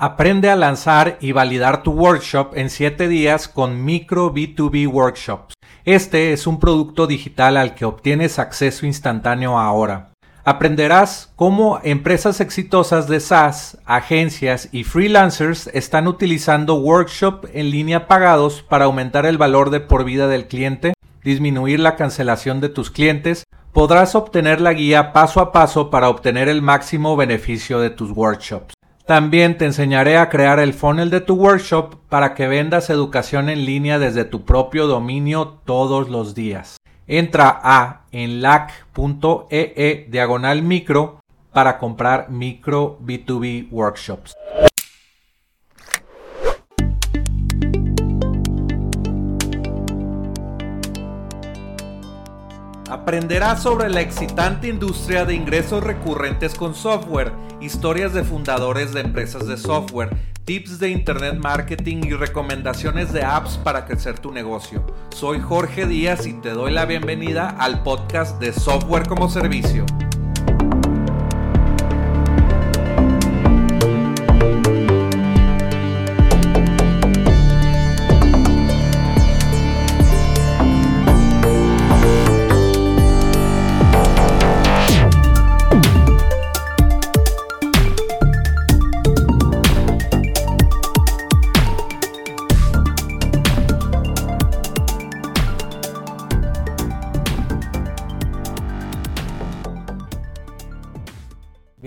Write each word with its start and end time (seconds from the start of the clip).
Aprende 0.00 0.48
a 0.48 0.54
lanzar 0.54 1.18
y 1.20 1.32
validar 1.32 1.82
tu 1.82 1.90
workshop 1.90 2.52
en 2.54 2.70
7 2.70 3.08
días 3.08 3.48
con 3.48 3.84
Micro 3.84 4.32
B2B 4.32 4.86
Workshops. 4.86 5.54
Este 5.84 6.32
es 6.32 6.46
un 6.46 6.60
producto 6.60 7.08
digital 7.08 7.56
al 7.56 7.74
que 7.74 7.84
obtienes 7.84 8.38
acceso 8.38 8.86
instantáneo 8.86 9.58
ahora. 9.58 10.12
Aprenderás 10.44 11.32
cómo 11.34 11.80
empresas 11.82 12.40
exitosas 12.40 13.08
de 13.08 13.18
SaaS, 13.18 13.78
agencias 13.86 14.68
y 14.70 14.84
freelancers 14.84 15.66
están 15.74 16.06
utilizando 16.06 16.76
workshop 16.76 17.46
en 17.52 17.70
línea 17.72 18.06
pagados 18.06 18.62
para 18.62 18.84
aumentar 18.84 19.26
el 19.26 19.36
valor 19.36 19.70
de 19.70 19.80
por 19.80 20.04
vida 20.04 20.28
del 20.28 20.46
cliente, 20.46 20.92
disminuir 21.24 21.80
la 21.80 21.96
cancelación 21.96 22.60
de 22.60 22.68
tus 22.68 22.92
clientes, 22.92 23.42
podrás 23.72 24.14
obtener 24.14 24.60
la 24.60 24.74
guía 24.74 25.12
paso 25.12 25.40
a 25.40 25.50
paso 25.50 25.90
para 25.90 26.08
obtener 26.08 26.48
el 26.48 26.62
máximo 26.62 27.16
beneficio 27.16 27.80
de 27.80 27.90
tus 27.90 28.12
workshops. 28.12 28.77
También 29.08 29.56
te 29.56 29.64
enseñaré 29.64 30.18
a 30.18 30.28
crear 30.28 30.60
el 30.60 30.74
funnel 30.74 31.08
de 31.08 31.22
tu 31.22 31.34
workshop 31.34 31.94
para 32.10 32.34
que 32.34 32.46
vendas 32.46 32.90
educación 32.90 33.48
en 33.48 33.64
línea 33.64 33.98
desde 33.98 34.26
tu 34.26 34.44
propio 34.44 34.86
dominio 34.86 35.60
todos 35.64 36.10
los 36.10 36.34
días. 36.34 36.76
Entra 37.06 37.58
a 37.62 38.02
enlac.ee 38.12 39.72
e 39.76 40.06
diagonal 40.10 40.60
micro 40.60 41.20
para 41.54 41.78
comprar 41.78 42.28
micro 42.28 42.98
B2B 43.02 43.68
workshops. 43.70 44.34
Aprenderás 52.90 53.62
sobre 53.62 53.90
la 53.90 54.00
excitante 54.00 54.66
industria 54.68 55.26
de 55.26 55.34
ingresos 55.34 55.84
recurrentes 55.84 56.54
con 56.54 56.74
software, 56.74 57.32
historias 57.60 58.14
de 58.14 58.24
fundadores 58.24 58.94
de 58.94 59.00
empresas 59.02 59.46
de 59.46 59.58
software, 59.58 60.16
tips 60.44 60.78
de 60.78 60.88
internet 60.88 61.34
marketing 61.34 61.98
y 62.04 62.14
recomendaciones 62.14 63.12
de 63.12 63.22
apps 63.22 63.58
para 63.58 63.84
crecer 63.84 64.18
tu 64.18 64.32
negocio. 64.32 64.86
Soy 65.14 65.38
Jorge 65.38 65.84
Díaz 65.84 66.26
y 66.26 66.32
te 66.32 66.50
doy 66.50 66.72
la 66.72 66.86
bienvenida 66.86 67.50
al 67.50 67.82
podcast 67.82 68.40
de 68.40 68.54
Software 68.54 69.06
como 69.06 69.28
Servicio. 69.28 69.84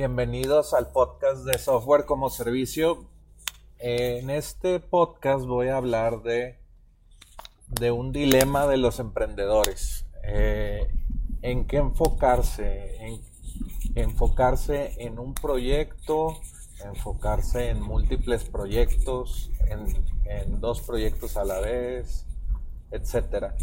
Bienvenidos 0.02 0.74
al 0.74 0.88
podcast 0.88 1.46
de 1.46 1.60
software 1.60 2.06
como 2.06 2.32
servicio. 2.32 3.06
En 3.78 4.32
este 4.32 4.80
podcast 4.80 5.46
voy 5.46 5.68
a 5.68 5.78
hablar 5.78 6.24
de, 6.24 6.58
de 7.68 7.92
un 7.92 8.12
dilema 8.12 8.66
de 8.66 8.78
los 8.78 8.98
emprendedores. 8.98 10.08
Eh, 10.24 10.92
en 11.44 11.68
qué 11.68 11.78
enfocarse, 11.78 12.96
en 13.06 13.22
enfocarse 13.94 14.96
en 14.98 15.20
un 15.20 15.36
proyecto, 15.36 16.36
enfocarse 16.84 17.70
en 17.70 17.80
múltiples 17.80 18.44
proyectos, 18.46 19.52
en, 19.68 19.86
en 20.26 20.60
dos 20.60 20.82
proyectos 20.82 21.38
a 21.38 21.44
la 21.44 21.60
vez, 21.60 22.26
etcétera 22.90 23.56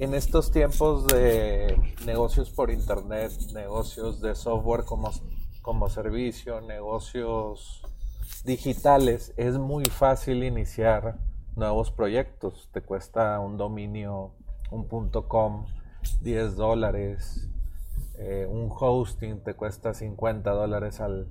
en 0.00 0.14
estos 0.14 0.50
tiempos 0.50 1.06
de 1.08 1.78
negocios 2.06 2.48
por 2.50 2.70
internet, 2.70 3.32
negocios 3.52 4.22
de 4.22 4.34
software 4.34 4.84
como, 4.84 5.10
como 5.60 5.90
servicio, 5.90 6.62
negocios 6.62 7.82
digitales, 8.46 9.34
es 9.36 9.58
muy 9.58 9.84
fácil 9.84 10.42
iniciar 10.42 11.18
nuevos 11.54 11.90
proyectos. 11.90 12.70
Te 12.72 12.80
cuesta 12.80 13.38
un 13.40 13.58
dominio, 13.58 14.32
un 14.70 14.88
com, 15.28 15.66
10 16.22 16.56
dólares. 16.56 17.50
Eh, 18.18 18.46
un 18.48 18.70
hosting 18.70 19.42
te 19.44 19.52
cuesta 19.52 19.92
50 19.92 20.50
dólares 20.50 21.00
al, 21.00 21.30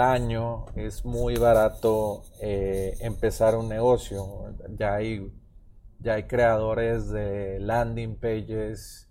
año. 0.00 0.66
Es 0.76 1.04
muy 1.04 1.34
barato 1.34 2.22
eh, 2.40 2.96
empezar 3.00 3.56
un 3.56 3.68
negocio. 3.68 4.54
Ya 4.78 4.94
hay 4.94 5.32
ya 6.00 6.14
hay 6.14 6.24
creadores 6.24 7.10
de 7.10 7.60
landing 7.60 8.16
pages 8.16 9.10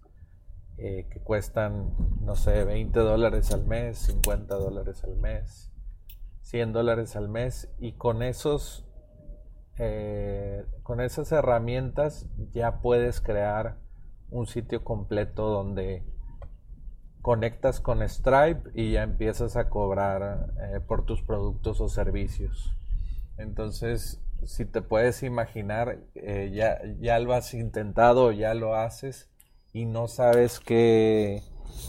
eh, 0.77 1.07
que 1.11 1.19
cuestan, 1.19 1.94
no 2.22 2.35
sé, 2.35 2.63
20 2.63 3.00
dólares 3.00 3.51
al 3.51 3.66
mes, 3.66 4.00
50 4.00 4.55
dólares 4.55 5.03
al 5.03 5.17
mes, 5.17 5.72
100 6.41 6.73
dólares 6.73 7.16
al 7.16 7.28
mes. 7.28 7.69
Y 7.79 7.94
con 7.94 8.23
esos, 8.23 8.88
eh, 9.78 10.66
con 10.83 11.01
esas 11.01 11.31
herramientas 11.31 12.28
ya 12.51 12.81
puedes 12.81 13.22
crear 13.22 13.78
un 14.29 14.47
sitio 14.47 14.83
completo 14.83 15.49
donde 15.49 16.05
conectas 17.22 17.81
con 17.81 18.07
Stripe 18.07 18.69
y 18.73 18.94
ya 18.94 19.03
empiezas 19.03 19.57
a 19.57 19.69
cobrar 19.69 20.53
eh, 20.61 20.79
por 20.79 21.05
tus 21.05 21.22
productos 21.22 21.81
o 21.81 21.89
servicios. 21.89 22.73
Entonces, 23.38 24.22
si 24.45 24.66
te 24.66 24.81
puedes 24.81 25.23
imaginar, 25.23 26.00
eh, 26.16 26.51
ya, 26.53 26.79
ya 27.00 27.19
lo 27.19 27.33
has 27.33 27.53
intentado, 27.53 28.31
ya 28.31 28.53
lo 28.53 28.75
haces 28.75 29.29
y 29.73 29.85
no 29.85 30.07
sabes 30.07 30.59
qué, 30.59 31.44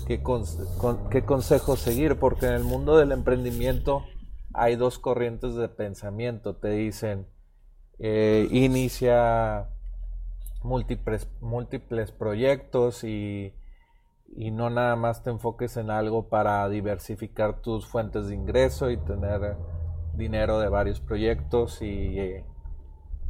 qué, 0.06 0.22
consejo 0.22 1.76
seguir, 1.76 2.18
porque 2.18 2.46
en 2.46 2.54
el 2.54 2.64
mundo 2.64 2.96
del 2.96 3.12
emprendimiento 3.12 4.04
hay 4.52 4.76
dos 4.76 4.98
corrientes 4.98 5.54
de 5.54 5.68
pensamiento. 5.68 6.56
Te 6.56 6.70
dicen, 6.70 7.26
eh, 7.98 8.48
inicia 8.50 9.68
múltiples, 10.62 11.28
múltiples 11.40 12.12
proyectos 12.12 13.04
y, 13.04 13.54
y 14.36 14.50
no 14.50 14.70
nada 14.70 14.96
más 14.96 15.22
te 15.22 15.30
enfoques 15.30 15.76
en 15.76 15.90
algo 15.90 16.28
para 16.28 16.68
diversificar 16.68 17.60
tus 17.60 17.86
fuentes 17.86 18.28
de 18.28 18.34
ingreso 18.34 18.90
y 18.90 18.96
tener 18.96 19.56
dinero 20.14 20.58
de 20.58 20.68
varios 20.68 21.00
proyectos 21.00 21.82
y, 21.82 22.44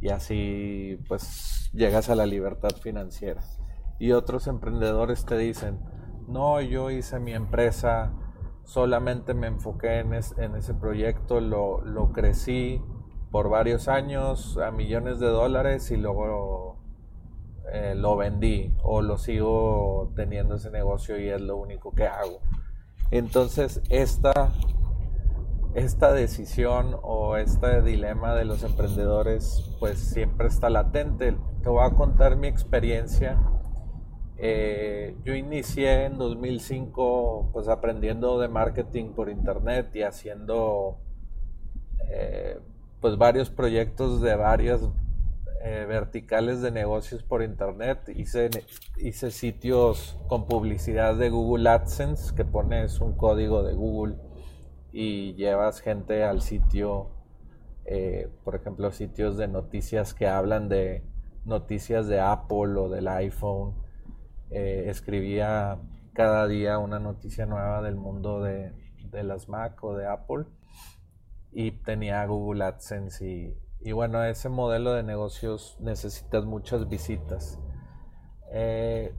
y 0.01 0.09
así 0.09 0.99
pues 1.07 1.69
llegas 1.73 2.09
a 2.09 2.15
la 2.15 2.25
libertad 2.25 2.71
financiera. 2.81 3.41
Y 3.99 4.13
otros 4.13 4.47
emprendedores 4.47 5.25
te 5.25 5.37
dicen, 5.37 5.79
no, 6.27 6.59
yo 6.61 6.89
hice 6.89 7.19
mi 7.19 7.33
empresa, 7.33 8.13
solamente 8.63 9.33
me 9.33 9.47
enfoqué 9.47 9.99
en, 9.99 10.13
ese 10.13 10.73
proyecto, 10.73 11.39
lo, 11.39 11.81
lo, 11.81 12.11
crecí 12.11 12.81
por 13.29 13.49
varios 13.49 13.87
años 13.87 14.57
a 14.57 14.71
millones 14.71 15.19
de 15.19 15.27
dólares 15.27 15.91
y 15.91 15.97
luego 15.97 16.79
eh, 17.71 17.93
lo 17.95 18.17
vendí 18.17 18.73
o 18.81 19.01
lo 19.01 19.17
sigo 19.17 20.11
teniendo 20.15 20.55
ese 20.55 20.71
negocio 20.71 21.19
y 21.19 21.29
es 21.29 21.41
lo 21.41 21.57
único 21.57 21.93
que 21.93 22.07
hago. 22.07 22.39
Entonces 23.11 23.81
esta 23.89 24.51
esta 25.73 26.11
decisión 26.11 26.97
o 27.01 27.37
este 27.37 27.81
dilema 27.81 28.35
de 28.35 28.45
los 28.45 28.63
emprendedores 28.63 29.71
pues 29.79 29.99
siempre 29.99 30.47
está 30.47 30.69
latente. 30.69 31.35
Te 31.63 31.69
voy 31.69 31.85
a 31.85 31.91
contar 31.91 32.35
mi 32.35 32.47
experiencia. 32.47 33.41
Eh, 34.37 35.15
yo 35.23 35.35
inicié 35.35 36.05
en 36.05 36.17
2005 36.17 37.51
pues 37.53 37.67
aprendiendo 37.67 38.39
de 38.39 38.47
marketing 38.49 39.13
por 39.13 39.29
internet 39.29 39.95
y 39.95 40.01
haciendo 40.01 40.97
eh, 42.09 42.59
pues 42.99 43.17
varios 43.17 43.49
proyectos 43.49 44.21
de 44.21 44.35
varias 44.35 44.81
eh, 45.63 45.85
verticales 45.87 46.61
de 46.61 46.71
negocios 46.71 47.23
por 47.23 47.43
internet. 47.43 48.09
Hice, 48.13 48.49
hice 48.97 49.31
sitios 49.31 50.17
con 50.27 50.47
publicidad 50.47 51.15
de 51.15 51.29
Google 51.29 51.69
AdSense 51.69 52.35
que 52.35 52.43
pones 52.43 52.99
un 52.99 53.13
código 53.13 53.63
de 53.63 53.73
Google 53.73 54.15
y 54.91 55.33
llevas 55.35 55.81
gente 55.81 56.23
al 56.23 56.41
sitio, 56.41 57.09
eh, 57.85 58.29
por 58.43 58.55
ejemplo, 58.55 58.91
sitios 58.91 59.37
de 59.37 59.47
noticias 59.47 60.13
que 60.13 60.27
hablan 60.27 60.69
de 60.69 61.03
noticias 61.45 62.07
de 62.07 62.19
Apple 62.19 62.75
o 62.77 62.89
del 62.89 63.07
iPhone. 63.07 63.75
Eh, 64.49 64.85
escribía 64.87 65.79
cada 66.13 66.47
día 66.47 66.77
una 66.77 66.99
noticia 66.99 67.45
nueva 67.45 67.81
del 67.81 67.95
mundo 67.95 68.41
de, 68.41 68.73
las 69.11 69.49
Mac 69.49 69.83
o 69.83 69.95
de 69.95 70.07
Apple 70.07 70.45
y 71.51 71.71
tenía 71.71 72.25
Google 72.25 72.63
AdSense 72.63 73.27
y, 73.27 73.57
y 73.81 73.91
bueno, 73.91 74.23
ese 74.23 74.47
modelo 74.47 74.93
de 74.93 75.03
negocios 75.03 75.77
necesitas 75.81 76.45
muchas 76.45 76.87
visitas. 76.87 77.59
Eh, 78.53 79.13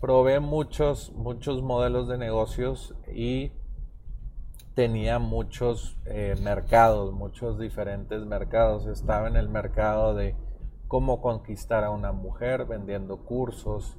probé 0.00 0.40
muchos, 0.40 1.12
muchos 1.12 1.62
modelos 1.62 2.08
de 2.08 2.18
negocios 2.18 2.94
y 3.12 3.52
tenía 4.78 5.18
muchos 5.18 5.96
eh, 6.06 6.36
mercados, 6.40 7.12
muchos 7.12 7.58
diferentes 7.58 8.24
mercados. 8.24 8.86
Estaba 8.86 9.26
en 9.26 9.34
el 9.34 9.48
mercado 9.48 10.14
de 10.14 10.36
cómo 10.86 11.20
conquistar 11.20 11.82
a 11.82 11.90
una 11.90 12.12
mujer 12.12 12.64
vendiendo 12.64 13.24
cursos, 13.24 13.96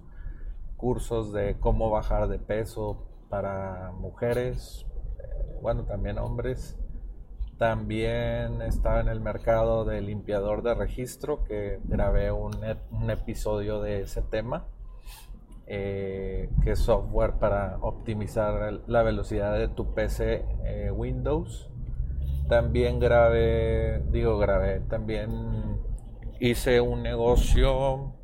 cursos 0.78 1.34
de 1.34 1.60
cómo 1.60 1.90
bajar 1.90 2.30
de 2.30 2.40
peso 2.40 3.10
para 3.28 3.92
mujeres, 3.92 4.86
eh, 5.20 5.60
bueno, 5.62 5.84
también 5.84 6.18
hombres. 6.18 6.78
También 7.58 8.62
estaba 8.62 9.02
en 9.02 9.10
el 9.10 9.20
mercado 9.20 9.84
de 9.84 10.00
limpiador 10.00 10.64
de 10.64 10.76
registro, 10.76 11.44
que 11.44 11.82
grabé 11.84 12.32
un, 12.32 12.52
un 12.92 13.10
episodio 13.10 13.82
de 13.82 14.04
ese 14.04 14.22
tema, 14.22 14.66
eh, 15.70 16.50
que 16.64 16.72
es 16.72 16.80
software 16.80 17.34
para 17.40 17.78
optimizar 17.82 18.82
la 18.88 19.04
velocidad 19.04 19.58
de 19.58 19.70
tu 19.70 19.94
PC 19.94 20.46
eh, 20.66 20.92
Windows. 20.92 21.70
También 22.50 23.00
grabé, 23.00 24.04
digo 24.12 24.38
grabé, 24.38 24.82
también 24.82 25.80
hice 26.40 26.82
un 26.82 27.04
negocio, 27.04 28.16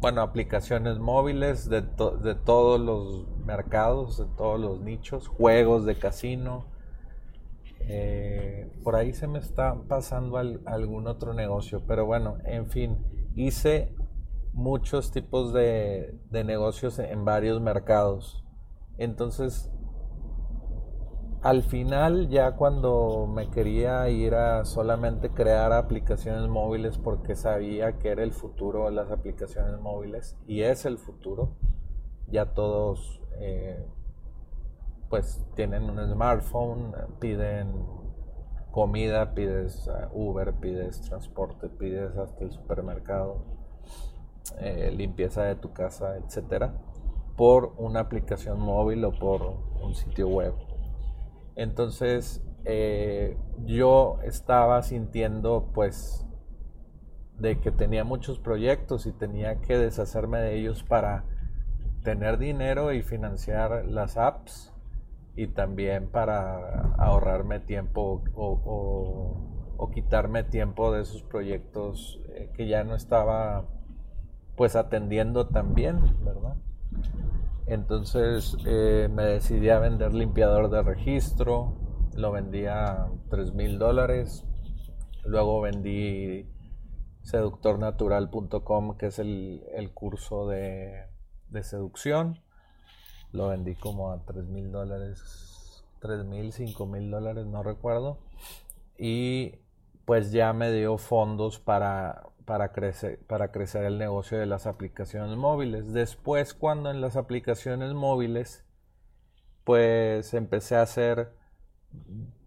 bueno, 0.00 0.22
aplicaciones 0.22 0.98
móviles 0.98 1.68
de, 1.68 1.82
de 1.82 2.34
todos 2.34 2.80
los 2.80 3.28
mercados, 3.44 4.18
de 4.18 4.24
todos 4.36 4.58
los 4.58 4.80
nichos, 4.80 5.28
juegos 5.28 5.84
de 5.84 5.96
casino 5.96 6.76
eh, 7.88 8.68
por 8.82 8.96
ahí 8.96 9.12
se 9.12 9.28
me 9.28 9.38
está 9.38 9.76
pasando 9.88 10.38
algún 10.38 11.06
otro 11.06 11.34
negocio, 11.34 11.82
pero 11.86 12.04
bueno, 12.04 12.38
en 12.44 12.66
fin, 12.68 12.98
hice 13.36 13.94
muchos 14.56 15.12
tipos 15.12 15.52
de, 15.52 16.18
negocios 16.30 16.98
en 16.98 17.24
varios 17.24 17.60
mercados. 17.60 18.42
Entonces, 18.96 19.70
al 21.42 21.62
final, 21.62 22.28
ya 22.30 22.56
cuando 22.56 23.26
me 23.32 23.50
quería 23.50 24.08
ir 24.08 24.34
a 24.34 24.64
solamente 24.64 25.30
crear 25.30 25.72
aplicaciones 25.72 26.48
móviles 26.48 26.96
porque 26.96 27.36
sabía 27.36 27.98
que 27.98 28.08
era 28.08 28.22
el 28.22 28.32
futuro 28.32 28.86
de 28.86 28.92
las 28.92 29.10
aplicaciones 29.10 29.78
móviles 29.78 30.36
y 30.46 30.62
es 30.62 30.86
el 30.86 30.96
futuro, 30.96 31.54
ya 32.28 32.54
todos 32.54 33.20
eh, 33.38 33.86
pues 35.10 35.46
tienen 35.54 35.84
un 35.84 35.98
smartphone, 36.10 36.94
piden 37.20 37.74
comida, 38.72 39.34
pides 39.34 39.86
uh, 39.86 40.18
Uber, 40.18 40.54
pides 40.54 41.02
transporte, 41.02 41.68
pides 41.68 42.16
hasta 42.16 42.42
el 42.42 42.50
supermercado, 42.50 43.44
eh, 44.58 44.90
limpieza 44.90 45.42
de 45.42 45.56
tu 45.56 45.72
casa, 45.72 46.16
etcétera, 46.16 46.74
por 47.36 47.74
una 47.76 48.00
aplicación 48.00 48.58
móvil 48.60 49.04
o 49.04 49.12
por 49.12 49.42
un 49.82 49.94
sitio 49.94 50.28
web. 50.28 50.54
Entonces 51.54 52.42
eh, 52.64 53.36
yo 53.64 54.18
estaba 54.24 54.82
sintiendo 54.82 55.70
pues 55.74 56.26
de 57.38 57.60
que 57.60 57.70
tenía 57.70 58.04
muchos 58.04 58.38
proyectos 58.38 59.06
y 59.06 59.12
tenía 59.12 59.60
que 59.60 59.76
deshacerme 59.78 60.40
de 60.40 60.58
ellos 60.58 60.82
para 60.82 61.24
tener 62.02 62.38
dinero 62.38 62.92
y 62.92 63.02
financiar 63.02 63.84
las 63.84 64.16
apps 64.16 64.72
y 65.34 65.48
también 65.48 66.08
para 66.08 66.94
ahorrarme 66.98 67.60
tiempo 67.60 68.22
o, 68.34 69.90
quitarme 69.92 70.42
tiempo 70.42 70.92
de 70.92 71.02
esos 71.02 71.22
proyectos 71.22 72.20
eh, 72.30 72.50
que 72.54 72.66
ya 72.66 72.84
no 72.84 72.94
estaba 72.94 73.66
pues 74.56 74.76
atendiendo 74.76 75.48
también, 75.48 76.00
¿verdad? 76.24 76.56
Entonces 77.66 78.56
eh, 78.66 79.08
me 79.12 79.24
decidí 79.24 79.70
a 79.70 79.78
vender 79.78 80.14
limpiador 80.14 80.70
de 80.70 80.82
registro, 80.82 81.74
lo 82.14 82.32
vendí 82.32 82.66
a 82.66 83.08
3 83.30 83.54
mil 83.54 83.78
dólares, 83.78 84.44
luego 85.24 85.60
vendí 85.60 86.48
seductornatural.com 87.22 88.96
que 88.96 89.06
es 89.06 89.18
el, 89.18 89.90
curso 89.94 90.48
de, 90.48 91.06
de 91.50 91.62
seducción 91.62 92.40
lo 93.36 93.48
vendí 93.48 93.74
como 93.74 94.10
a 94.10 94.24
3 94.24 94.46
mil 94.46 94.72
dólares, 94.72 95.84
3 96.00 96.24
mil, 96.24 96.52
5 96.52 96.86
mil 96.86 97.10
dólares, 97.10 97.46
no 97.46 97.62
recuerdo. 97.62 98.18
Y 98.98 99.56
pues 100.04 100.32
ya 100.32 100.52
me 100.52 100.72
dio 100.72 100.96
fondos 100.98 101.58
para, 101.58 102.28
para, 102.46 102.72
crecer, 102.72 103.20
para 103.26 103.52
crecer 103.52 103.84
el 103.84 103.98
negocio 103.98 104.38
de 104.38 104.46
las 104.46 104.66
aplicaciones 104.66 105.36
móviles. 105.36 105.92
Después 105.92 106.54
cuando 106.54 106.90
en 106.90 107.02
las 107.02 107.16
aplicaciones 107.16 107.92
móviles 107.92 108.64
pues 109.64 110.32
empecé 110.32 110.76
a 110.76 110.82
hacer 110.82 111.34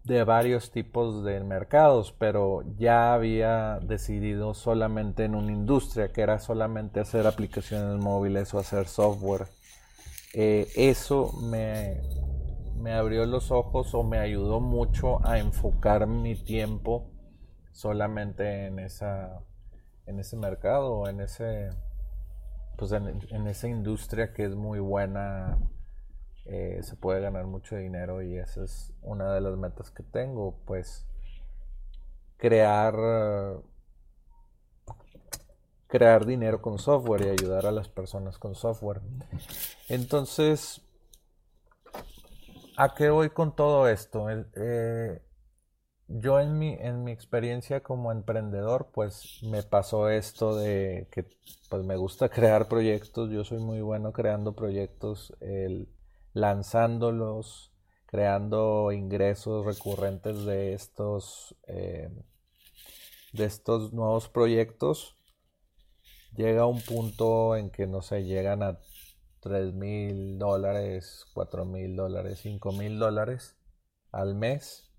de 0.04 0.24
varios 0.24 0.72
tipos 0.72 1.22
de 1.22 1.40
mercados, 1.44 2.12
pero 2.18 2.64
ya 2.78 3.14
había 3.14 3.78
decidido 3.80 4.54
solamente 4.54 5.24
en 5.24 5.36
una 5.36 5.52
industria, 5.52 6.12
que 6.12 6.22
era 6.22 6.40
solamente 6.40 6.98
hacer 6.98 7.26
aplicaciones 7.26 8.02
móviles 8.02 8.52
o 8.54 8.58
hacer 8.58 8.88
software 8.88 9.46
eh, 10.32 10.68
eso 10.76 11.32
me, 11.42 12.00
abrió 12.92 13.26
los 13.26 13.50
ojos 13.50 13.94
o 13.94 14.04
me 14.04 14.18
ayudó 14.18 14.60
mucho 14.60 15.24
a 15.26 15.38
enfocar 15.38 16.06
mi 16.06 16.36
tiempo 16.36 17.10
solamente 17.72 18.66
en 18.66 18.78
esa 18.78 19.40
en 20.10 20.20
ese 20.20 20.36
mercado 20.36 21.08
en 21.08 21.20
ese 21.20 21.70
pues 22.76 22.92
en, 22.92 23.46
esa 23.46 23.68
industria 23.68 24.32
que 24.32 24.44
es 24.44 24.54
muy 24.54 24.78
buena 24.78 25.58
eh, 26.46 26.80
se 26.82 26.96
puede 26.96 27.20
ganar 27.20 27.46
mucho 27.46 27.76
dinero 27.76 28.22
y 28.22 28.36
esa 28.36 28.64
es 28.64 28.92
una 29.02 29.32
de 29.32 29.40
las 29.40 29.56
metas 29.56 29.90
que 29.90 30.02
tengo 30.02 30.56
pues 30.66 31.06
crear 32.36 32.94
crear 35.90 36.24
dinero 36.24 36.62
con 36.62 36.78
software 36.78 37.26
y 37.26 37.28
ayudar 37.30 37.66
a 37.66 37.72
las 37.72 37.88
personas 37.88 38.38
con 38.38 38.54
software. 38.54 39.00
Entonces, 39.88 40.80
¿a 42.76 42.94
qué 42.94 43.10
voy 43.10 43.30
con 43.30 43.54
todo 43.56 43.88
esto? 43.88 44.28
Eh, 44.30 45.20
yo 46.12 46.40
en 46.40 46.58
mi, 46.58 46.74
en 46.74 47.04
mi 47.04 47.12
experiencia 47.12 47.82
como 47.82 48.10
emprendedor, 48.10 48.90
pues 48.92 49.38
me 49.44 49.62
pasó 49.62 50.10
esto 50.10 50.56
de 50.56 51.08
que 51.12 51.24
pues 51.68 51.84
me 51.84 51.96
gusta 51.96 52.28
crear 52.30 52.68
proyectos, 52.68 53.30
yo 53.30 53.44
soy 53.44 53.58
muy 53.60 53.80
bueno 53.80 54.12
creando 54.12 54.54
proyectos, 54.54 55.32
lanzándolos, 56.32 57.72
creando 58.06 58.90
ingresos 58.92 59.64
recurrentes 59.64 60.44
de 60.44 60.74
estos, 60.74 61.56
eh, 61.68 62.10
de 63.32 63.44
estos 63.44 63.92
nuevos 63.92 64.28
proyectos. 64.28 65.16
Llega 66.36 66.66
un 66.66 66.80
punto 66.80 67.56
en 67.56 67.70
que 67.70 67.86
no 67.86 68.02
sé, 68.02 68.24
llegan 68.24 68.62
a 68.62 68.80
3 69.40 69.74
mil 69.74 70.38
dólares, 70.38 71.24
4 71.34 71.64
mil 71.64 71.94
dólares, 71.94 72.40
5 72.42 72.72
mil 72.72 72.98
dólares 72.98 73.56
al 74.12 74.34
mes 74.34 74.89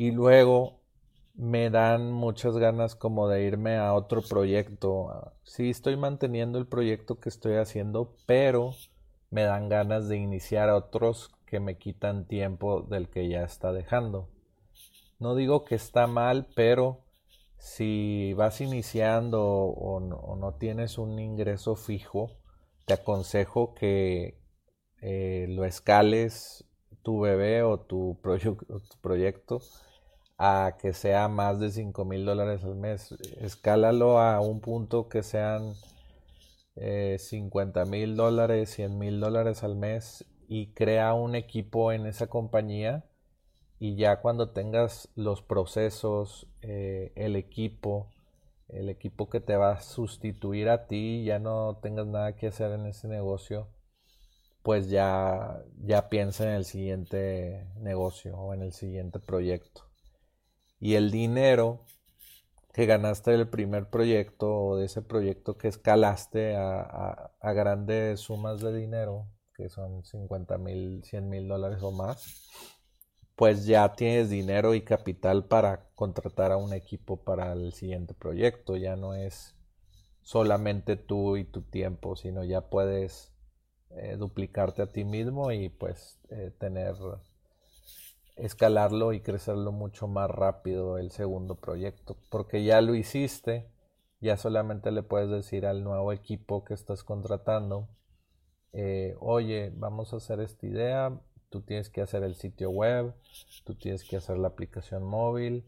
y 0.00 0.12
luego 0.12 0.80
me 1.34 1.68
dan 1.68 2.10
muchas 2.10 2.56
ganas 2.56 2.94
como 2.94 3.28
de 3.28 3.42
irme 3.42 3.76
a 3.76 3.92
otro 3.92 4.22
proyecto. 4.22 5.34
Sí, 5.42 5.68
estoy 5.68 5.98
manteniendo 5.98 6.58
el 6.58 6.66
proyecto 6.66 7.20
que 7.20 7.28
estoy 7.28 7.56
haciendo, 7.56 8.16
pero 8.24 8.72
me 9.28 9.42
dan 9.42 9.68
ganas 9.68 10.08
de 10.08 10.16
iniciar 10.16 10.70
otros 10.70 11.30
que 11.44 11.60
me 11.60 11.76
quitan 11.76 12.24
tiempo 12.24 12.80
del 12.80 13.10
que 13.10 13.28
ya 13.28 13.42
está 13.42 13.74
dejando. 13.74 14.30
No 15.18 15.34
digo 15.34 15.66
que 15.66 15.74
está 15.74 16.06
mal, 16.06 16.46
pero 16.54 17.04
si 17.58 18.32
vas 18.32 18.62
iniciando 18.62 19.42
o 19.44 20.00
no, 20.00 20.54
tienes 20.54 20.96
un 20.96 21.18
ingreso 21.18 21.76
fijo, 21.76 22.38
te 22.86 22.94
aconsejo 22.94 23.74
que 23.74 24.40
eh, 25.02 25.44
lo 25.50 25.66
escales 25.66 26.64
tu 27.02 27.20
bebé 27.20 27.62
o 27.62 27.78
tu, 27.78 28.18
proyecto 29.00 29.60
a 30.42 30.78
que 30.78 30.94
sea 30.94 31.28
más 31.28 31.60
de 31.60 31.70
5 31.70 32.04
mil 32.06 32.24
dólares 32.24 32.64
al 32.64 32.74
mes. 32.74 33.12
Escálalo 33.42 34.18
a 34.18 34.40
un 34.40 34.60
punto 34.60 35.06
que 35.10 35.22
sean 35.22 35.74
50 36.74 37.82
eh, 37.82 37.84
mil 37.84 38.16
dólares, 38.16 38.70
100 38.70 38.98
mil 38.98 39.20
dólares 39.20 39.62
al 39.64 39.76
mes 39.76 40.24
y 40.48 40.68
crea 40.68 41.12
un 41.12 41.34
equipo 41.34 41.92
en 41.92 42.06
esa 42.06 42.28
compañía 42.28 43.04
y 43.78 43.96
ya 43.96 44.22
cuando 44.22 44.48
tengas 44.50 45.10
los 45.14 45.42
procesos, 45.42 46.46
eh, 46.62 47.12
el 47.16 47.36
equipo, 47.36 48.08
el 48.68 48.88
equipo 48.88 49.28
que 49.28 49.40
te 49.40 49.56
va 49.56 49.72
a 49.72 49.80
sustituir 49.82 50.70
a 50.70 50.86
ti, 50.86 51.22
ya 51.24 51.38
no 51.38 51.78
tengas 51.82 52.06
nada 52.06 52.34
que 52.36 52.46
hacer 52.46 52.72
en 52.72 52.86
ese 52.86 53.08
negocio, 53.08 53.68
pues 54.62 54.88
ya, 54.88 55.62
ya 55.84 56.08
piensa 56.08 56.44
en 56.44 56.50
el 56.54 56.64
siguiente 56.64 57.66
negocio 57.80 58.38
o 58.38 58.54
en 58.54 58.62
el 58.62 58.72
siguiente 58.72 59.18
proyecto. 59.18 59.89
Y 60.80 60.94
el 60.94 61.10
dinero 61.10 61.84
que 62.72 62.86
ganaste 62.86 63.32
del 63.32 63.48
primer 63.48 63.90
proyecto 63.90 64.50
o 64.50 64.76
de 64.76 64.86
ese 64.86 65.02
proyecto 65.02 65.58
que 65.58 65.68
escalaste 65.68 66.56
a, 66.56 67.32
grandes 67.42 68.20
sumas 68.20 68.60
de 68.60 68.74
dinero, 68.74 69.26
que 69.54 69.68
son 69.68 70.04
50 70.04 70.58
mil, 70.58 71.02
100 71.04 71.28
mil 71.28 71.48
dólares 71.48 71.82
o 71.82 71.90
más, 71.90 72.50
pues 73.36 73.66
ya 73.66 73.94
tienes 73.94 74.30
dinero 74.30 74.74
y 74.74 74.82
capital 74.82 75.46
para 75.46 75.88
contratar 75.94 76.52
a 76.52 76.56
un 76.56 76.72
equipo 76.72 77.24
para 77.24 77.52
el 77.52 77.72
siguiente 77.72 78.14
proyecto. 78.14 78.76
Ya 78.76 78.96
no 78.96 79.14
es 79.14 79.54
solamente 80.22 80.96
tú 80.96 81.36
y 81.36 81.44
tu 81.44 81.62
tiempo, 81.62 82.16
sino 82.16 82.44
ya 82.44 82.68
puedes 82.68 83.32
eh, 83.90 84.16
duplicarte 84.16 84.82
a 84.82 84.92
ti 84.92 85.04
mismo 85.04 85.50
y 85.52 85.68
pues 85.70 86.20
eh, 86.28 86.52
tener, 86.58 86.94
escalarlo 88.40 89.12
y 89.12 89.20
crecerlo 89.20 89.70
mucho 89.70 90.08
más 90.08 90.30
rápido 90.30 90.98
el 90.98 91.10
segundo 91.10 91.56
proyecto, 91.56 92.16
porque 92.30 92.64
ya 92.64 92.80
lo 92.80 92.94
hiciste, 92.94 93.70
ya 94.20 94.36
solamente 94.36 94.90
le 94.90 95.02
puedes 95.02 95.30
decir 95.30 95.66
al 95.66 95.84
nuevo 95.84 96.12
equipo 96.12 96.64
que 96.64 96.74
estás 96.74 97.04
contratando, 97.04 97.88
eh, 98.72 99.14
oye, 99.20 99.72
vamos 99.76 100.12
a 100.12 100.16
hacer 100.16 100.40
esta 100.40 100.66
idea, 100.66 101.20
tú 101.50 101.62
tienes 101.62 101.90
que 101.90 102.00
hacer 102.00 102.22
el 102.22 102.34
sitio 102.34 102.70
web, 102.70 103.14
tú 103.64 103.74
tienes 103.74 104.04
que 104.04 104.16
hacer 104.16 104.38
la 104.38 104.48
aplicación 104.48 105.04
móvil, 105.04 105.66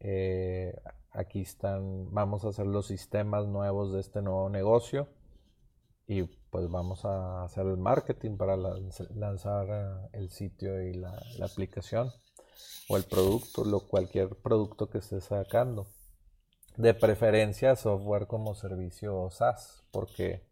eh, 0.00 0.80
aquí 1.12 1.42
están, 1.42 2.12
vamos 2.12 2.44
a 2.44 2.48
hacer 2.48 2.66
los 2.66 2.86
sistemas 2.86 3.46
nuevos 3.46 3.92
de 3.92 4.00
este 4.00 4.22
nuevo 4.22 4.48
negocio 4.48 5.08
y 6.06 6.28
pues 6.50 6.68
vamos 6.68 7.04
a 7.04 7.44
hacer 7.44 7.66
el 7.66 7.76
marketing 7.76 8.36
para 8.36 8.56
lanzar 8.56 9.66
eh, 9.70 10.08
el 10.12 10.30
sitio 10.30 10.82
y 10.82 10.94
la, 10.94 11.20
aplicación 11.42 12.10
o 12.88 12.96
el 12.96 13.04
producto, 13.04 13.64
lo, 13.64 13.80
cualquier 13.80 14.30
producto 14.36 14.90
que 14.90 14.98
estés 14.98 15.24
sacando. 15.24 15.86
De 16.76 16.94
preferencia 16.94 17.76
software 17.76 18.26
como 18.26 18.54
servicio 18.54 19.30
SaaS, 19.30 19.84
porque 19.92 20.42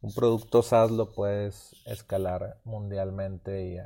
un 0.00 0.12
producto 0.14 0.62
SaaS 0.62 0.90
lo 0.90 1.12
puedes 1.12 1.74
escalar 1.86 2.60
mundialmente 2.64 3.66
y, 3.66 3.78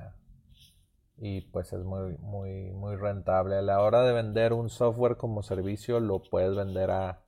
y 1.16 1.40
pues 1.42 1.72
es 1.72 1.82
muy, 1.84 2.16
muy, 2.18 2.70
muy 2.72 2.96
rentable. 2.96 3.56
A 3.56 3.62
la 3.62 3.80
hora 3.80 4.02
de 4.02 4.12
vender 4.12 4.52
un 4.52 4.70
software 4.70 5.16
como 5.16 5.42
servicio 5.42 6.00
lo 6.00 6.22
puedes 6.22 6.54
vender 6.54 6.90
a 6.90 7.22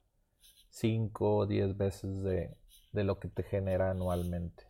5 0.71 1.37
o 1.37 1.47
10 1.47 1.77
veces 1.77 2.23
de, 2.23 2.57
de 2.93 3.05
lo 3.05 3.19
que 3.19 3.29
te 3.29 3.43
genera 3.43 3.91
anualmente. 3.91 4.65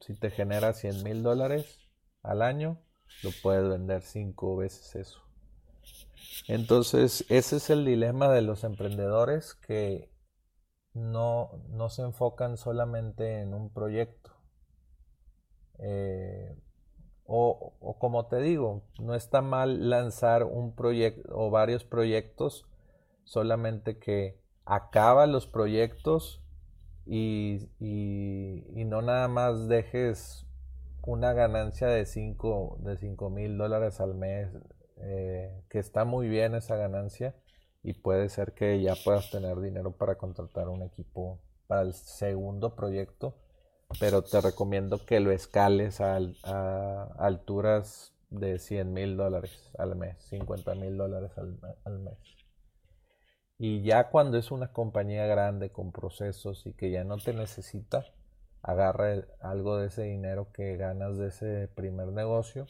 Si 0.00 0.14
te 0.14 0.30
genera 0.30 0.72
100 0.72 1.02
mil 1.02 1.22
dólares 1.22 1.78
al 2.22 2.42
año, 2.42 2.78
lo 3.22 3.30
puedes 3.42 3.68
vender 3.68 4.02
5 4.02 4.56
veces 4.56 4.94
eso. 4.96 5.22
Entonces, 6.48 7.24
ese 7.28 7.56
es 7.56 7.70
el 7.70 7.84
dilema 7.84 8.28
de 8.28 8.42
los 8.42 8.64
emprendedores 8.64 9.54
que 9.54 10.10
no, 10.94 11.50
no 11.68 11.88
se 11.88 12.02
enfocan 12.02 12.56
solamente 12.56 13.40
en 13.40 13.54
un 13.54 13.72
proyecto. 13.72 14.30
Eh, 15.78 16.56
o, 17.24 17.74
o, 17.80 17.98
como 17.98 18.26
te 18.26 18.40
digo, 18.40 18.84
no 19.00 19.14
está 19.14 19.40
mal 19.40 19.88
lanzar 19.88 20.44
un 20.44 20.74
proyecto 20.74 21.30
o 21.32 21.50
varios 21.50 21.84
proyectos, 21.84 22.66
solamente 23.24 23.98
que 23.98 24.40
acaba 24.64 25.26
los 25.26 25.46
proyectos 25.46 26.41
y, 27.06 27.68
y, 27.80 28.84
no 28.84 29.02
nada 29.02 29.28
más 29.28 29.68
dejes 29.68 30.46
una 31.02 31.32
ganancia 31.32 31.88
de 31.88 32.06
5 32.06 32.78
de 32.80 33.30
mil 33.30 33.58
dólares 33.58 34.00
al 34.00 34.14
mes, 34.14 34.50
eh, 34.98 35.62
que 35.68 35.78
está 35.78 36.04
muy 36.04 36.28
bien 36.28 36.54
esa 36.54 36.76
ganancia, 36.76 37.34
y 37.82 37.94
puede 37.94 38.28
ser 38.28 38.52
que 38.52 38.80
ya 38.80 38.94
puedas 39.04 39.30
tener 39.30 39.60
dinero 39.60 39.92
para 39.92 40.16
contratar 40.16 40.68
un 40.68 40.82
equipo 40.82 41.40
para 41.66 41.82
el 41.82 41.94
segundo 41.94 42.74
proyecto, 42.76 43.34
pero 43.98 44.22
te 44.22 44.40
recomiendo 44.40 45.04
que 45.04 45.20
lo 45.20 45.32
escales 45.32 46.00
a, 46.00 46.18
alturas 47.18 48.12
de 48.30 48.58
100 48.58 48.92
mil 48.92 49.16
dólares 49.16 49.70
al 49.78 49.96
mes, 49.96 50.16
50 50.28 50.74
mil 50.76 50.96
dólares 50.96 51.32
al, 51.36 51.98
mes. 51.98 52.14
Y 53.64 53.82
ya 53.82 54.10
cuando 54.10 54.38
es 54.38 54.50
una 54.50 54.72
compañía 54.72 55.24
grande 55.26 55.70
con 55.70 55.92
procesos 55.92 56.66
y 56.66 56.72
que 56.72 56.90
ya 56.90 57.04
no 57.04 57.18
te 57.18 57.32
necesita, 57.32 58.04
agarra 58.60 59.24
algo 59.38 59.76
de 59.76 59.86
ese 59.86 60.02
dinero 60.02 60.48
que 60.52 60.76
ganas 60.76 61.16
de 61.16 61.28
ese 61.28 61.68
primer 61.68 62.08
negocio 62.08 62.66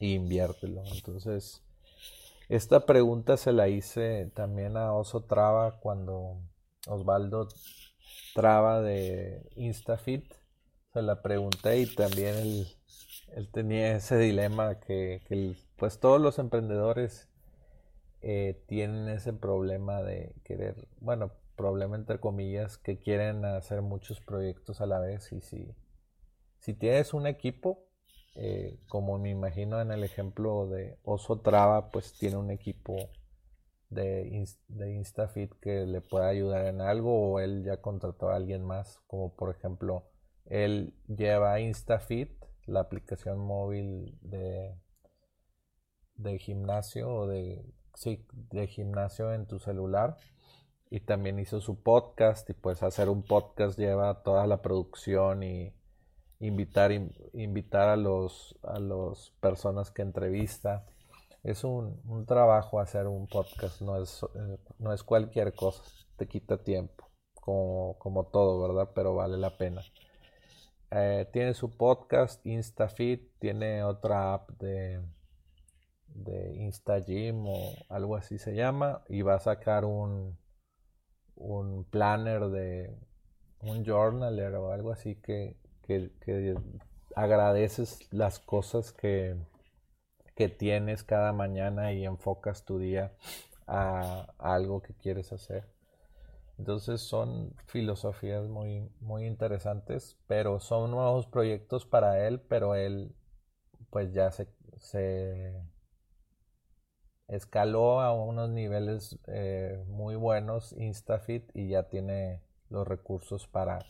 e 0.00 0.06
inviértelo. 0.06 0.82
Entonces, 0.90 1.62
esta 2.48 2.86
pregunta 2.86 3.36
se 3.36 3.52
la 3.52 3.68
hice 3.68 4.32
también 4.34 4.78
a 4.78 4.94
Oso 4.94 5.24
Traba 5.24 5.78
cuando 5.80 6.38
Osvaldo 6.86 7.48
Traba 8.34 8.80
de 8.80 9.50
Instafit 9.54 10.24
se 10.94 11.02
la 11.02 11.20
pregunté 11.20 11.80
y 11.80 11.94
también 11.94 12.36
él, 12.36 13.50
tenía 13.52 13.96
ese 13.96 14.16
dilema 14.16 14.80
que, 14.80 15.20
pues 15.76 16.00
todos 16.00 16.22
los 16.22 16.38
emprendedores 16.38 17.28
eh, 18.26 18.64
tienen 18.66 19.10
ese 19.10 19.34
problema 19.34 20.02
de 20.02 20.34
querer, 20.44 20.88
bueno, 20.98 21.32
problema 21.56 21.94
entre 21.94 22.18
comillas, 22.20 22.78
que 22.78 22.98
quieren 22.98 23.44
hacer 23.44 23.82
muchos 23.82 24.22
proyectos 24.22 24.80
a 24.80 24.86
la 24.86 24.98
vez 24.98 25.30
y 25.30 25.42
si, 25.42 25.76
si 26.58 26.72
tienes 26.72 27.12
un 27.12 27.26
equipo, 27.26 27.84
eh, 28.36 28.78
como 28.88 29.18
me 29.18 29.28
imagino 29.28 29.78
en 29.78 29.92
el 29.92 30.04
ejemplo 30.04 30.66
de 30.68 30.96
Oso 31.02 31.40
Traba, 31.40 31.90
pues 31.90 32.14
tiene 32.18 32.38
un 32.38 32.50
equipo 32.50 32.96
de, 33.90 34.46
de 34.68 34.92
Instafit 34.94 35.52
que 35.60 35.84
le 35.84 36.00
pueda 36.00 36.28
ayudar 36.28 36.64
en 36.64 36.80
algo 36.80 37.32
o 37.32 37.40
él 37.40 37.62
ya 37.62 37.82
contrató 37.82 38.30
a 38.30 38.36
alguien 38.36 38.64
más, 38.64 39.00
como 39.06 39.36
por 39.36 39.54
ejemplo, 39.54 40.08
él 40.46 40.94
lleva 41.08 41.60
Instafit, 41.60 42.30
la 42.64 42.80
aplicación 42.80 43.38
móvil 43.38 44.18
de, 44.22 44.74
de 46.16 46.38
gimnasio 46.38 47.14
o 47.14 47.26
de, 47.26 47.62
de 48.50 48.66
gimnasio 48.66 49.32
en 49.32 49.46
tu 49.46 49.58
celular 49.58 50.16
y 50.90 51.00
también 51.00 51.38
hizo 51.38 51.60
su 51.60 51.82
podcast 51.82 52.48
y 52.50 52.52
pues 52.52 52.82
hacer 52.82 53.08
un 53.08 53.22
podcast 53.22 53.78
lleva 53.78 54.22
toda 54.22 54.46
la 54.46 54.62
producción 54.62 55.42
y 55.42 55.72
invitar, 56.40 56.92
invitar 57.32 57.88
a 57.88 57.96
los 57.96 58.56
a 58.62 58.78
las 58.78 59.32
personas 59.40 59.90
que 59.90 60.02
entrevista. 60.02 60.86
Es 61.42 61.62
un, 61.62 62.24
trabajo 62.26 62.80
hacer 62.80 63.06
un 63.06 63.26
podcast, 63.26 63.82
no 63.82 64.00
es, 64.02 64.22
eh, 64.34 64.58
no 64.78 64.92
es 64.92 65.02
cualquier 65.02 65.52
cosa, 65.54 65.82
te 66.16 66.26
quita 66.26 66.56
tiempo, 66.62 67.10
como, 67.34 67.96
como 67.98 68.24
todo, 68.26 68.66
¿verdad? 68.66 68.92
Pero 68.94 69.14
vale 69.14 69.36
la 69.36 69.50
pena. 69.58 69.82
Eh, 70.90 71.28
tiene 71.32 71.52
su 71.54 71.76
podcast 71.76 72.44
InstaFit, 72.46 73.38
tiene 73.40 73.82
otra 73.82 74.32
app 74.34 74.50
de, 74.52 75.02
de 76.14 76.54
InstaGym 76.54 77.46
o 77.46 77.74
algo 77.88 78.16
así 78.16 78.38
se 78.38 78.54
llama, 78.54 79.02
y 79.08 79.22
va 79.22 79.34
a 79.34 79.40
sacar 79.40 79.84
un, 79.84 80.38
un 81.36 81.84
planner 81.84 82.48
de 82.48 82.96
un 83.60 83.84
journaler 83.84 84.54
o 84.54 84.72
algo 84.72 84.92
así 84.92 85.16
que, 85.16 85.56
que, 85.82 86.56
agradeces 87.16 88.12
las 88.12 88.38
cosas 88.38 88.92
que, 88.92 89.36
que, 90.34 90.48
tienes 90.48 91.02
cada 91.04 91.32
mañana 91.32 91.92
y 91.92 92.04
enfocas 92.04 92.64
tu 92.64 92.78
día 92.78 93.12
a, 93.66 94.26
algo 94.38 94.82
que 94.82 94.94
quieres 94.94 95.32
hacer. 95.32 95.68
Entonces 96.58 97.00
son 97.00 97.54
filosofías 97.66 98.46
muy, 98.46 98.88
muy 99.00 99.26
interesantes, 99.26 100.16
pero 100.28 100.60
son 100.60 100.92
nuevos 100.92 101.26
proyectos 101.26 101.84
para 101.84 102.26
él, 102.26 102.40
pero 102.40 102.76
él 102.76 103.14
pues 103.90 104.12
ya 104.12 104.30
se, 104.30 104.48
se 104.76 105.52
escaló 107.28 108.00
a 108.00 108.12
unos 108.12 108.50
niveles 108.50 109.18
eh, 109.26 109.82
muy 109.88 110.16
buenos 110.16 110.72
InstaFit 110.72 111.50
y 111.54 111.68
ya 111.68 111.84
tiene 111.84 112.42
los 112.68 112.86
recursos 112.86 113.46
para 113.46 113.84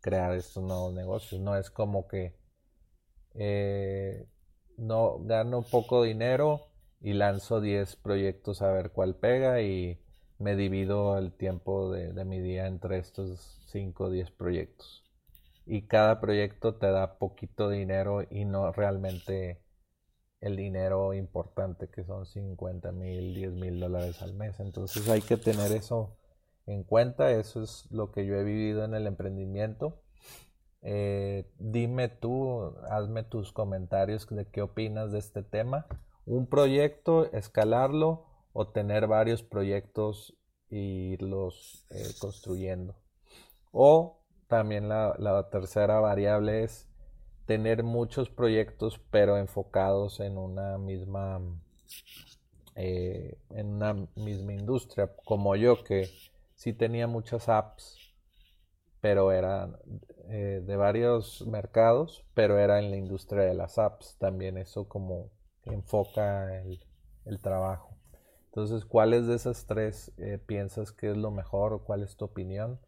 crear 0.00 0.34
estos 0.34 0.62
nuevos 0.62 0.94
negocios. 0.94 1.40
No 1.40 1.56
es 1.56 1.70
como 1.70 2.06
que 2.06 2.36
eh, 3.34 4.26
no 4.76 5.18
gano 5.20 5.62
poco 5.62 6.02
dinero 6.02 6.68
y 7.00 7.12
lanzo 7.12 7.60
10 7.60 7.96
proyectos 7.96 8.62
a 8.62 8.70
ver 8.70 8.90
cuál 8.90 9.16
pega 9.16 9.60
y 9.60 10.00
me 10.38 10.56
divido 10.56 11.18
el 11.18 11.32
tiempo 11.32 11.90
de, 11.90 12.24
mi 12.24 12.40
día 12.40 12.66
entre 12.66 12.98
estos 12.98 13.60
5 13.70 14.04
o 14.04 14.10
10 14.10 14.30
proyectos. 14.32 15.04
Y 15.66 15.82
cada 15.82 16.20
proyecto 16.20 16.76
te 16.76 16.90
da 16.90 17.18
poquito 17.18 17.68
dinero 17.68 18.22
y 18.30 18.44
no 18.44 18.70
realmente 18.72 19.60
el 20.40 20.56
dinero 20.56 21.14
importante 21.14 21.88
que 21.88 22.04
son 22.04 22.26
50 22.26 22.92
mil, 22.92 23.34
10 23.34 23.52
mil 23.52 23.80
dólares 23.80 24.22
al 24.22 24.34
mes. 24.34 24.60
Entonces 24.60 25.08
hay 25.08 25.22
que 25.22 25.36
tener 25.36 25.72
eso 25.72 26.16
en 26.66 26.84
cuenta. 26.84 27.30
Eso 27.30 27.62
es 27.62 27.88
lo 27.90 28.12
que 28.12 28.26
yo 28.26 28.34
he 28.34 28.44
vivido 28.44 28.84
en 28.84 28.94
el 28.94 29.06
emprendimiento. 29.06 30.02
Eh, 30.82 31.50
dime 31.58 32.08
tú, 32.08 32.74
hazme 32.90 33.24
tus 33.24 33.52
comentarios 33.52 34.26
de 34.28 34.48
qué 34.50 34.62
opinas 34.62 35.12
de 35.12 35.18
este 35.18 35.42
tema. 35.42 35.86
Un 36.26 36.46
proyecto, 36.46 37.30
escalarlo 37.32 38.26
o 38.52 38.68
tener 38.68 39.06
varios 39.06 39.42
proyectos 39.42 40.36
e 40.70 40.78
irlos 40.78 41.86
eh, 41.90 42.04
construyendo. 42.20 42.96
O 43.72 44.22
también 44.48 44.88
la, 44.88 45.48
tercera 45.50 46.00
variable 46.00 46.64
es 46.64 46.88
tener 47.46 47.82
muchos 47.82 48.28
proyectos 48.28 49.00
pero 49.10 49.38
enfocados 49.38 50.20
en 50.20 50.36
una 50.36 50.78
misma 50.78 51.40
eh, 52.74 53.38
en 53.50 53.66
una 53.68 53.94
misma 54.16 54.52
industria 54.52 55.10
como 55.24 55.56
yo 55.56 55.82
que 55.82 56.10
sí 56.54 56.72
tenía 56.72 57.06
muchas 57.06 57.48
apps 57.48 58.06
pero 59.00 59.30
eran 59.30 59.76
eh, 60.28 60.60
de 60.64 60.76
varios 60.76 61.46
mercados 61.46 62.24
pero 62.34 62.58
era 62.58 62.80
en 62.80 62.90
la 62.90 62.96
industria 62.96 63.42
de 63.42 63.54
las 63.54 63.78
apps. 63.78 64.16
También 64.18 64.58
eso 64.58 64.88
como 64.88 65.30
enfoca 65.62 66.60
el, 66.60 66.84
el 67.24 67.40
trabajo. 67.40 67.96
Entonces 68.46 68.84
cuáles 68.84 69.26
de 69.26 69.36
esas 69.36 69.66
tres 69.66 70.12
eh, 70.18 70.38
piensas 70.44 70.92
que 70.92 71.10
es 71.10 71.16
lo 71.16 71.30
mejor 71.30 71.72
o 71.72 71.84
cuál 71.84 72.02
es 72.02 72.16
tu 72.16 72.24
opinión 72.24 72.80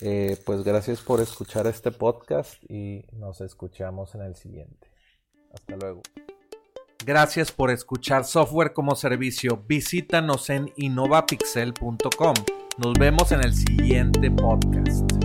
eh, 0.00 0.36
pues 0.44 0.62
gracias 0.62 1.00
por 1.00 1.20
escuchar 1.20 1.66
este 1.66 1.90
podcast 1.90 2.62
y 2.70 3.04
nos 3.12 3.40
escuchamos 3.40 4.14
en 4.14 4.22
el 4.22 4.36
siguiente. 4.36 4.90
Hasta 5.52 5.76
luego. 5.76 6.02
Gracias 7.04 7.50
por 7.50 7.70
escuchar 7.70 8.24
Software 8.24 8.72
como 8.72 8.94
Servicio. 8.94 9.64
Visítanos 9.66 10.50
en 10.50 10.70
innovapixel.com. 10.76 12.34
Nos 12.78 12.92
vemos 12.98 13.32
en 13.32 13.42
el 13.42 13.54
siguiente 13.54 14.30
podcast. 14.30 15.19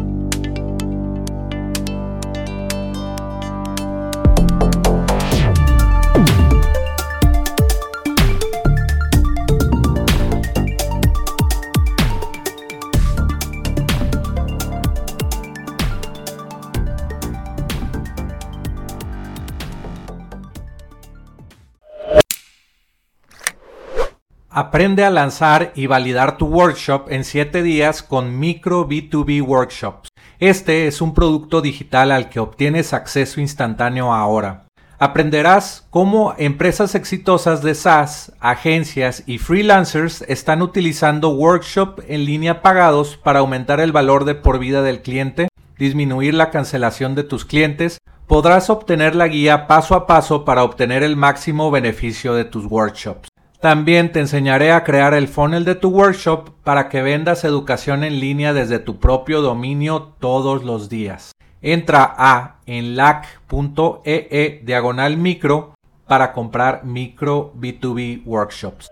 Aprende 24.58 25.04
a 25.04 25.10
lanzar 25.10 25.74
y 25.76 25.88
validar 25.88 26.38
tu 26.38 26.46
workshop 26.46 27.08
en 27.10 27.26
7 27.26 27.62
días 27.62 28.02
con 28.02 28.40
Micro 28.40 28.88
B2B 28.88 29.46
Workshops. 29.46 30.08
Este 30.40 30.88
es 30.88 31.02
un 31.02 31.14
producto 31.14 31.60
digital 31.60 32.10
al 32.10 32.30
que 32.30 32.40
obtienes 32.40 32.94
acceso 32.94 33.42
instantáneo 33.42 34.14
ahora. 34.14 34.68
Aprenderás 34.98 35.86
cómo 35.90 36.36
empresas 36.38 36.96
exitosas 36.96 37.64
de 37.64 37.76
SaaS, 37.76 38.32
agencias 38.40 39.24
y 39.26 39.40
freelancers 39.40 40.22
están 40.22 40.62
utilizando 40.62 41.32
workshop 41.32 42.00
en 42.08 42.24
línea 42.24 42.62
pagados 42.62 43.18
para 43.18 43.40
aumentar 43.40 43.82
el 43.82 43.92
valor 43.92 44.24
de 44.24 44.36
por 44.36 44.60
vida 44.60 44.82
del 44.84 45.02
cliente, 45.02 45.50
disminuir 45.78 46.34
la 46.34 46.50
cancelación 46.50 47.14
de 47.14 47.26
tus 47.26 47.44
clientes, 47.44 47.98
podrás 48.26 48.70
obtener 48.70 49.16
la 49.16 49.28
guía 49.28 49.68
paso 49.68 49.96
a 49.96 50.08
paso 50.08 50.46
para 50.46 50.64
obtener 50.64 51.04
el 51.04 51.18
máximo 51.18 51.72
beneficio 51.72 52.34
de 52.34 52.46
tus 52.46 52.64
workshops. 52.64 53.28
También 53.66 54.12
te 54.12 54.20
enseñaré 54.20 54.72
a 54.72 54.84
crear 54.84 55.16
el 55.16 55.28
funnel 55.28 55.66
de 55.66 55.74
tu 55.74 55.90
workshop 55.90 56.52
para 56.64 56.88
que 56.88 57.02
vendas 57.02 57.44
educación 57.44 58.04
en 58.04 58.20
línea 58.20 58.54
desde 58.54 58.78
tu 58.78 59.00
propio 59.00 59.42
dominio 59.42 60.14
todos 60.20 60.64
los 60.64 60.88
días. 60.88 61.32
Entra 61.64 62.14
a 62.16 62.60
enlac.ee 62.68 64.28
e 64.30 64.62
diagonal 64.64 65.18
micro 65.18 65.74
para 66.06 66.32
comprar 66.32 66.86
micro 66.86 67.56
B2B 67.56 68.22
workshops. 68.28 68.92